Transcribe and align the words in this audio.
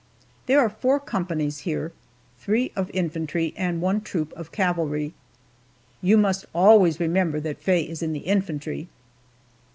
There 0.47 0.59
are 0.59 0.67
four 0.67 0.99
companies 0.99 1.59
here 1.59 1.91
three 2.39 2.71
of 2.75 2.89
infantry 2.91 3.53
and 3.55 3.83
one 3.83 4.01
troop 4.01 4.33
of 4.33 4.51
cavalry. 4.51 5.13
You 6.01 6.17
must 6.17 6.47
always 6.55 6.99
remember 6.99 7.39
that 7.41 7.61
Faye 7.61 7.83
is 7.87 8.01
in 8.01 8.11
the 8.11 8.21
infantry. 8.21 8.87